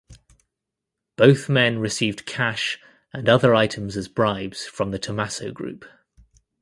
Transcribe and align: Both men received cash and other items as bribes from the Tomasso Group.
Both 1.15 1.47
men 1.47 1.77
received 1.77 2.25
cash 2.25 2.79
and 3.13 3.29
other 3.29 3.53
items 3.53 3.95
as 3.95 4.07
bribes 4.07 4.65
from 4.65 4.89
the 4.89 4.97
Tomasso 4.97 5.51
Group. 5.53 5.85